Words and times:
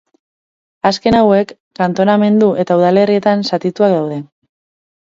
Azken 0.91 1.17
hauek 1.19 1.53
kantonamendu 1.81 2.51
eta 2.65 2.81
udalerritan 2.81 3.47
zatituak 3.53 3.97
daude. 3.99 4.21